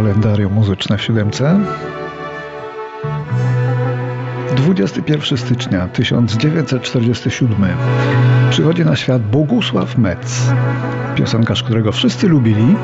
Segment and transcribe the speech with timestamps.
[0.00, 1.60] Kalendarium muzyczne w siódemce.
[4.56, 7.56] 21 stycznia 1947
[8.50, 10.52] przychodzi na świat Bogusław Metz,
[11.14, 12.76] piosenkarz, którego wszyscy lubili,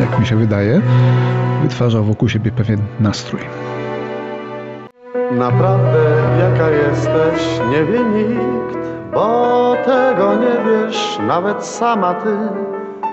[0.00, 0.82] jak mi się wydaje,
[1.62, 3.40] wytwarzał wokół siebie pewien nastrój.
[5.38, 5.98] Naprawdę
[6.40, 8.78] jaka jesteś nie wie nikt,
[9.14, 12.71] bo tego nie wiesz nawet sama ty.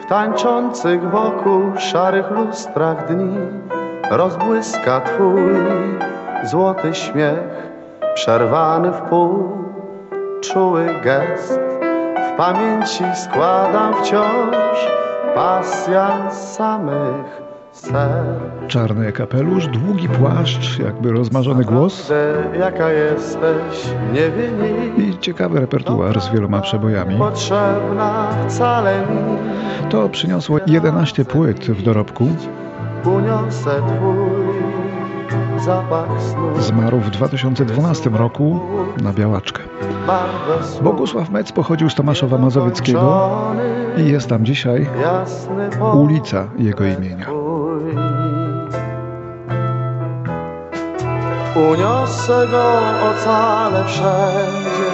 [0.09, 3.37] Tańczących wokół szarych lustrach dni
[4.11, 5.41] rozbłyska twój
[6.43, 7.69] złoty śmiech,
[8.13, 9.57] przerwany w pół,
[10.41, 11.59] czuły gest.
[12.33, 14.87] W pamięci składam wciąż
[15.35, 17.48] pasja samych.
[18.67, 22.11] Czarny kapelusz, długi płaszcz, jakby rozmarzony głos
[22.59, 27.17] jaka jesteś nie i ciekawy repertuar z wieloma przebojami.
[27.17, 29.37] Potrzebna wcale mi
[29.89, 32.27] To przyniosło 11 płyt w dorobku.
[33.05, 34.59] uniosę twój.
[36.59, 38.59] Zmarł w 2012 roku
[39.03, 39.63] na białaczkę.
[40.81, 43.29] Bogusław Metz pochodził z Tomaszowa Mazowieckiego
[43.97, 44.89] i jest tam dzisiaj
[45.93, 47.25] ulica jego imienia.
[51.55, 54.89] Uniosę go ocale wszędzie.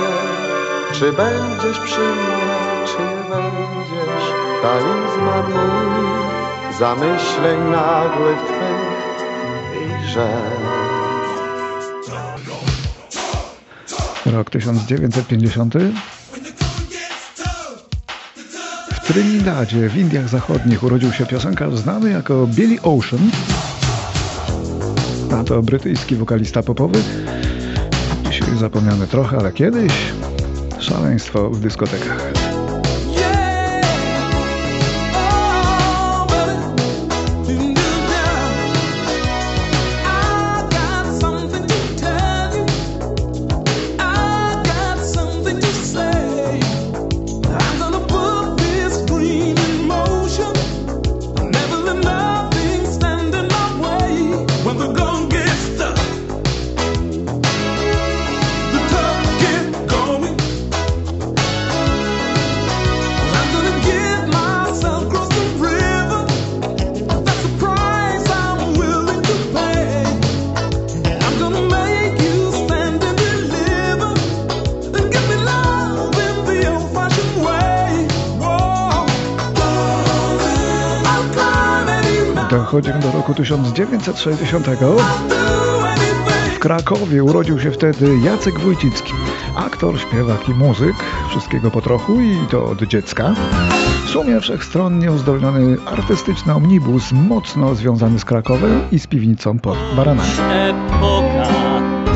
[0.93, 2.97] Czy będziesz przy mnie, czy
[3.29, 4.25] będziesz?
[4.61, 8.95] Talizman mój zamyśleń nagłych twych
[9.81, 10.65] i żal.
[14.25, 15.73] Rok 1950.
[18.91, 23.31] W Trinidadzie w Indiach Zachodnich urodził się piosenkarz znany jako Billy Ocean.
[25.43, 26.99] To brytyjski wokalista popowy.
[28.31, 29.93] Dzisiaj zapomniany trochę, ale kiedyś
[30.79, 32.34] szaleństwo w dyskotekach.
[82.75, 84.67] Dochodzimy do roku 1960.
[84.67, 86.55] I'll do anything.
[86.55, 89.13] W Krakowie urodził się wtedy Jacek Wójcicki.
[89.55, 90.95] Aktor, śpiewak i muzyk,
[91.29, 93.33] wszystkiego po trochu i to od dziecka.
[94.05, 100.29] W sumie wszechstronnie uzdolniony artystyczny omnibus, mocno związany z Krakowem i z piwnicą pod Baranami.
[100.51, 101.47] epoka,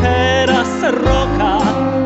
[0.01, 1.57] teraz roka,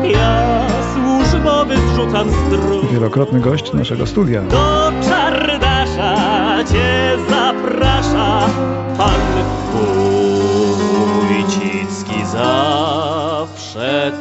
[0.04, 2.92] ja służbowy zrzucam z dróg.
[2.92, 4.42] Wielokrotny gość naszego studia.
[4.42, 6.16] Do czardasza
[6.72, 7.16] cię
[7.74, 8.48] zaprasza
[8.98, 9.44] pan
[11.22, 14.12] Wójcicki zawsze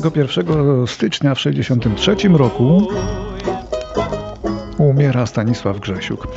[0.00, 2.88] 21 stycznia w 1963 roku
[4.78, 6.28] umiera Stanisław Grzesiuk.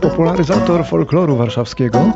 [0.00, 2.12] Popularyzator folkloru warszawskiego,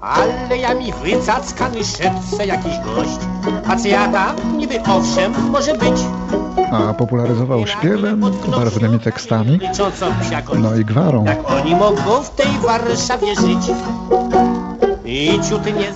[0.00, 3.18] Ale ja mi wycackany szepce jakiś gość.
[3.66, 6.00] Pacjata niby owszem może być.
[6.72, 8.20] a popularyzował śpiewem,
[8.50, 9.60] barwnymi tekstami,
[10.58, 11.24] no i gwarą.
[11.24, 13.72] Jak oni mogą w tej Warszawie żyć?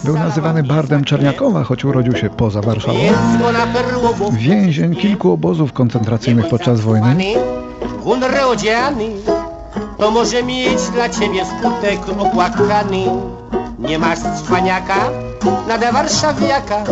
[0.05, 2.99] Był nazywany bardem Czerniakowa, choć urodził się poza Warszawą.
[4.33, 7.17] Więzień kilku obozów koncentracyjnych podczas wojny.
[9.99, 13.05] To może mieć dla ciebie skutek opłakany.
[13.79, 14.97] Nie masz cwaniaka,
[15.69, 16.85] nade warszawiaka,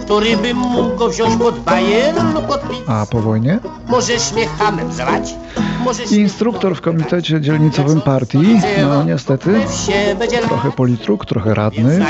[0.00, 2.80] który by mógł go wziąć pod bajer lub pod pic.
[2.86, 3.58] A po wojnie
[3.88, 5.34] Możesz mnie hamem zwać,
[6.10, 9.60] instruktor w komitecie dzielnicowym partii, no niestety,
[10.48, 12.06] trochę politruk, trochę radny,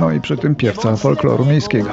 [0.00, 1.88] no i przy tym piewca folkloru miejskiego.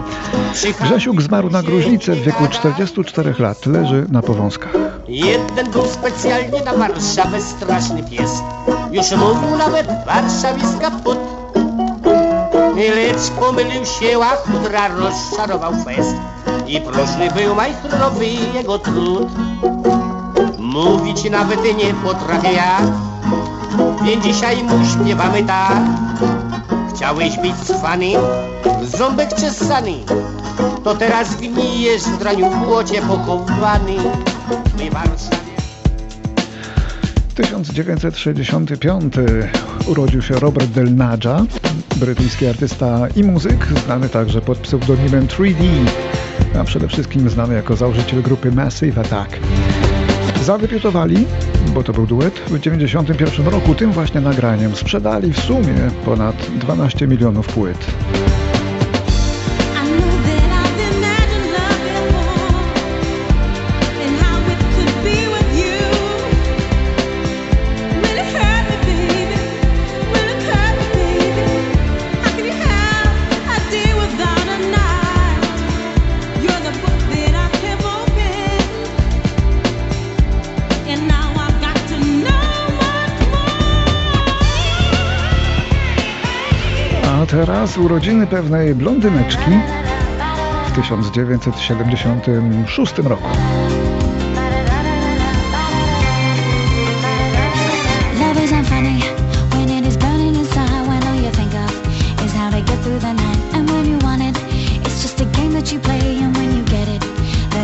[0.81, 4.73] Grzesiuk zmarł na gruźlicę w wieku 44 lecz, leży na powązkach.
[5.07, 8.31] Jeden był specjalnie na Warszawę straszny pies.
[8.91, 11.17] Już mówił nawet warszawiska put.
[12.75, 16.15] Lecz pomylił się, a chudra rozczarował fest.
[16.67, 19.27] I próżny był majstrowy jego trud
[20.73, 22.77] Mówić nawet nie potrafię ja.
[24.05, 25.83] Więc dzisiaj mu śpiewamy tak.
[26.95, 28.07] Chciałeś być cwany,
[28.83, 29.91] ząbek czesany.
[30.83, 33.95] To teraz gnijesz w draniu błocie pochowany.
[34.77, 35.43] My Warszawie
[37.35, 39.13] 1965
[39.87, 41.45] urodził się Robert Del Naja,
[41.95, 45.63] brytyjski artysta i muzyk, znany także pod pseudonimem 3D,
[46.59, 49.39] a przede wszystkim znany jako założyciel grupy Massive Attack.
[50.43, 51.25] Zadebiutowali,
[51.73, 55.75] bo to był duet, w 1991 roku tym właśnie nagraniem sprzedali w sumie
[56.05, 57.77] ponad 12 milionów płyt.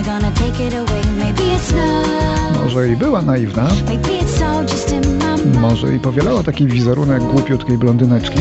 [0.10, 1.02] Gonna take it away.
[1.18, 3.68] Maybe it's love, Może i była naiwna,
[5.62, 8.40] może i powielała taki wizerunek głupiutkiej blondyneczki,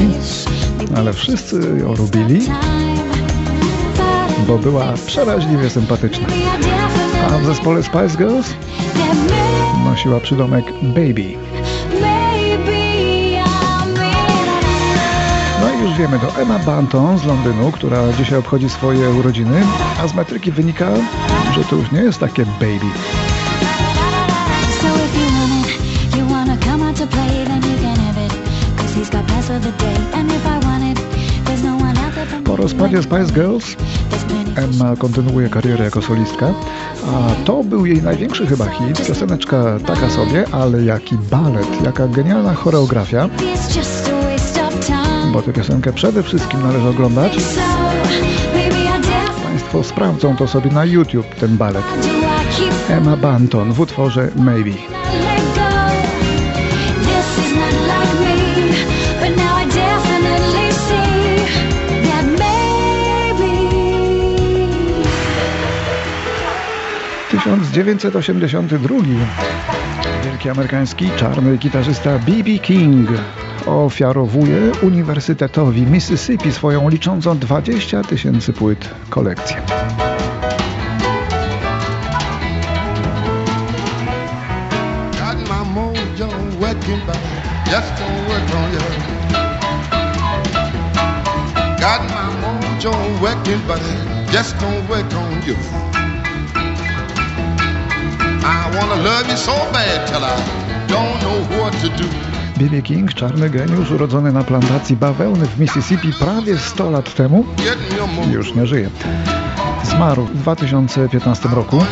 [0.96, 2.40] ale wszyscy ją lubili,
[4.46, 6.26] bo była przeraźliwie sympatyczna.
[7.30, 8.54] A w zespole Spice Girls
[9.84, 11.32] nosiła przydomek Baby.
[15.60, 19.62] No i już wiemy, to Emma Banton z Londynu, która dzisiaj obchodzi swoje urodziny,
[20.02, 20.88] a z metryki wynika,
[21.54, 23.27] że to już nie jest takie baby.
[32.78, 32.96] Me.
[32.96, 33.76] rozpadzie Spice Girls
[34.58, 36.46] Emma kontynuuje karierę jako solistka,
[37.06, 42.54] a to był jej największy chyba hit, pioseneczka taka sobie, ale jaki balet, jaka genialna
[42.54, 43.28] choreografia,
[45.32, 47.36] bo tę piosenkę przede wszystkim należy oglądać.
[49.44, 51.84] Państwo sprawdzą to sobie na YouTube, ten balet.
[52.88, 54.97] Emma Banton w utworze Maybe.
[67.38, 68.96] 1982
[70.24, 72.58] wielki amerykański czarny gitarzysta B.B.
[72.58, 73.08] King
[73.66, 79.56] ofiarowuje Uniwersytetowi Mississippi swoją liczącą 20 tysięcy płyt kolekcję.
[91.80, 93.80] Got my mojo working, but
[94.32, 96.07] just don't work on you.
[98.44, 100.36] I wanna love you so bad till I
[100.88, 102.08] don't know what to do.
[102.58, 102.82] B.B.
[102.82, 107.44] King, czarny geniusz urodzony na plantacji bawełny w Mississippi prawie 100 lat temu,
[108.32, 108.90] już nie żyje.
[109.84, 111.84] Zmarł w 2015 roku.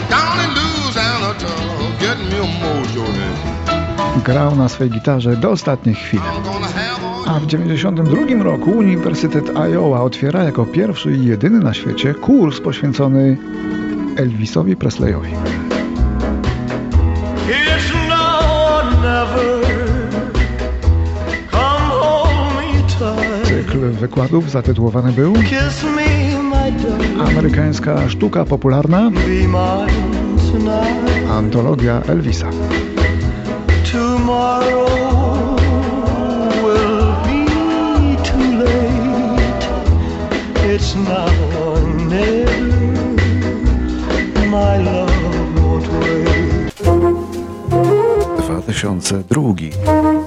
[4.24, 6.20] Grał na swej gitarze do ostatnich chwil.
[6.20, 11.58] I'm gonna have all A w 92 roku Uniwersytet Iowa otwiera jako pierwszy i jedyny
[11.58, 13.36] na świecie kurs poświęcony
[14.16, 15.30] Elvisowi Presleyowi.
[23.92, 27.30] Wykładów zatytułowany był Kiss me, my darling.
[27.30, 29.86] Amerykańska sztuka popularna, Be mine
[30.52, 31.30] tonight.
[31.30, 32.50] antologia Elvisa.
[33.92, 34.90] Tomorrow
[36.62, 37.46] will be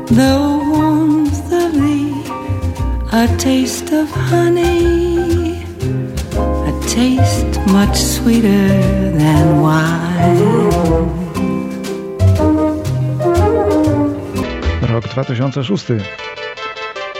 [0.07, 2.13] the warmth of thee,
[3.11, 5.65] a taste of honey,
[6.67, 8.69] a taste much sweeter
[9.17, 11.28] than wine.
[14.99, 15.85] Rok 2006.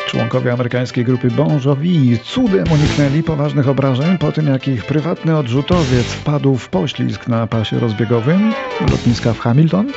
[0.07, 6.05] Członkowie amerykańskiej grupy Bon Jovi cudem uniknęli poważnych obrażeń po tym, jak ich prywatny odrzutowiec
[6.05, 8.53] wpadł w poślizg na pasie rozbiegowym
[8.91, 9.91] lotniska w Hamilton.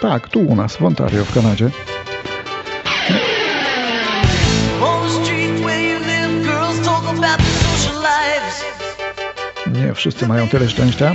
[0.00, 1.70] Tak, tu u nas, w Ontario, w Kanadzie.
[9.72, 11.12] Nie wszyscy mają tyle szczęścia.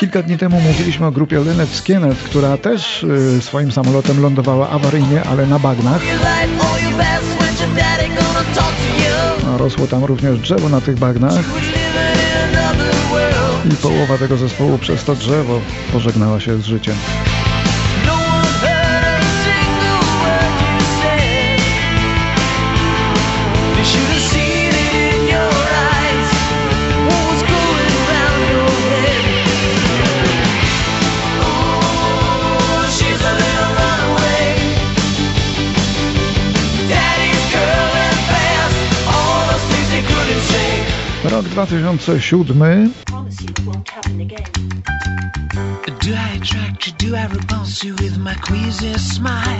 [0.00, 5.22] Kilka dni temu mówiliśmy o grupie Leonard Skinner, która też y, swoim samolotem lądowała awaryjnie,
[5.22, 6.02] ale na bagnach.
[9.56, 11.44] Rosło tam również drzewo na tych bagnach
[13.72, 15.60] i połowa tego zespołu przez to drzewo
[15.92, 16.94] pożegnała się z życiem.
[41.52, 42.90] 2007.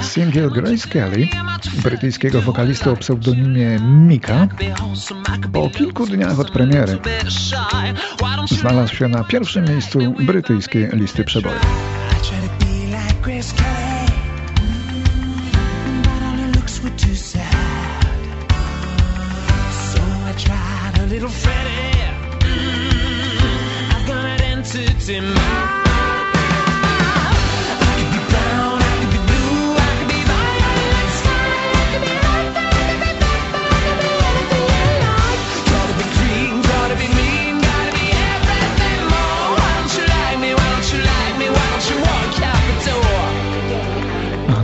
[0.03, 1.29] Singiel Grace Kelly,
[1.83, 4.49] brytyjskiego wokalisty o pseudonimie Mika,
[5.53, 6.99] po kilku dniach od premiery
[8.51, 11.92] znalazł się na pierwszym miejscu brytyjskiej listy przebojów.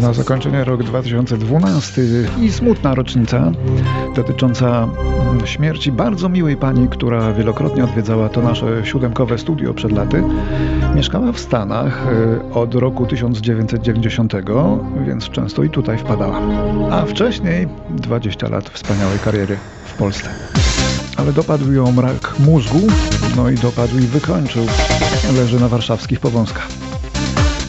[0.09, 2.03] Na zakończenie rok 2012
[2.41, 3.53] i smutna rocznica
[4.17, 4.89] dotycząca
[5.31, 10.23] mm, śmierci bardzo miłej pani, która wielokrotnie odwiedzała to nasze siódemkowe studio przed laty.
[10.95, 12.07] Mieszkała w Stanach
[12.53, 14.33] y, od roku 1990,
[15.07, 16.41] więc często i tutaj wpadała.
[16.91, 20.29] A wcześniej 20 lat wspaniałej kariery w Polsce.
[21.17, 22.81] Ale dopadł ją rak mózgu,
[23.37, 24.67] no i dopadł i wykończył.
[25.37, 26.78] Leży na warszawskich powązkach.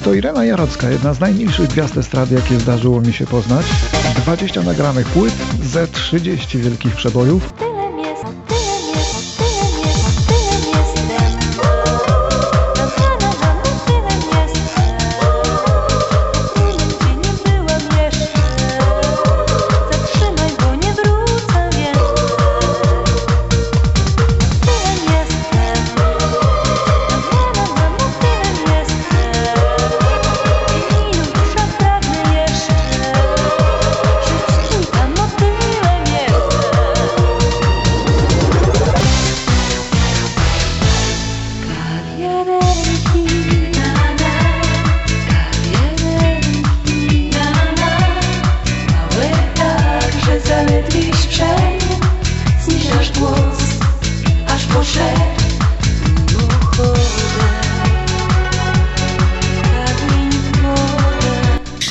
[0.04, 3.66] To Irena Jarocka, jedna z najmilszych gwiazd estrady, jakie zdarzyło mi się poznać.
[4.16, 7.69] 20 nagranych płyt, ze 30 wielkich przebojów.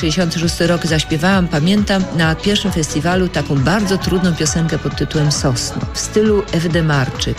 [0.09, 5.99] 1956 rok zaśpiewałam, pamiętam, na pierwszym festiwalu taką bardzo trudną piosenkę pod tytułem Sosno w
[5.99, 7.37] stylu Ewy Demarczyk.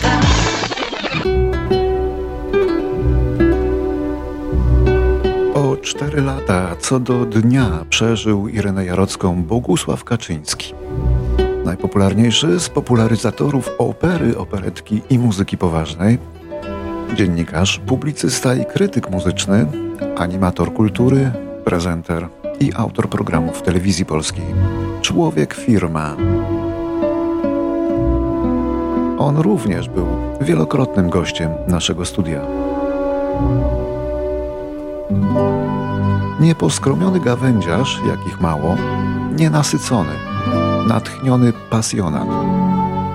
[5.53, 10.73] O cztery lata co do dnia przeżył Irenę Jarocką Bogusław Kaczyński.
[11.65, 16.17] Najpopularniejszy z popularyzatorów opery, operetki i muzyki poważnej.
[17.15, 19.65] Dziennikarz, publicysta i krytyk muzyczny,
[20.17, 21.31] animator kultury,
[21.65, 22.27] prezenter
[22.61, 24.45] i autor programów w telewizji polskiej.
[25.01, 26.15] Człowiek firma.
[29.17, 30.07] On również był
[30.41, 32.41] wielokrotnym gościem naszego studia.
[36.39, 38.77] Nieposkromiony gawędziarz, jakich mało,
[39.37, 40.13] nienasycony,
[40.87, 42.27] natchniony pasjonat,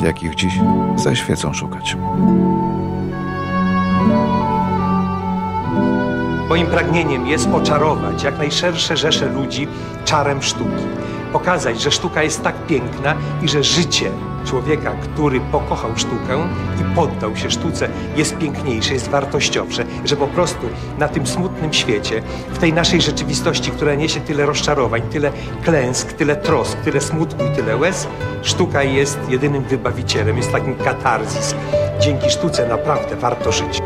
[0.00, 0.61] jakich dziś
[0.97, 1.97] ze świecą szukać.
[6.49, 9.69] Moim pragnieniem jest oczarować jak najszersze rzesze ludzi
[10.05, 10.85] czarem sztuki.
[11.33, 14.11] Pokazać, że sztuka jest tak piękna i że życie
[14.45, 16.49] człowieka, który pokochał sztukę
[16.81, 20.67] i poddał się sztuce, jest piękniejsze, jest wartościowsze, że po prostu
[20.99, 25.33] na tym smutnym świecie, w tej naszej rzeczywistości, która niesie tyle rozczarowań, tyle
[25.65, 28.07] klęsk, tyle trosk, tyle smutku i tyle łez,
[28.43, 31.55] sztuka jest jedynym wybawicielem, jest takim katarzis.
[32.00, 33.86] Dzięki sztuce naprawdę warto żyć.